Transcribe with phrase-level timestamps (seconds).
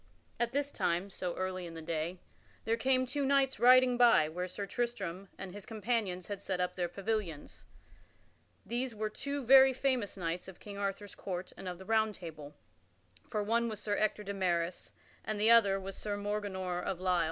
[0.39, 2.17] At this time, so early in the day,
[2.65, 6.73] there came two knights riding by where Sir Tristram and his companions had set up
[6.75, 7.65] their pavilions.
[8.65, 12.55] These were two very famous knights of King Arthur's court and of the Round Table;
[13.29, 14.91] for one was Sir Ector de Maris
[15.23, 17.19] and the other was Sir Morganor of Lisle.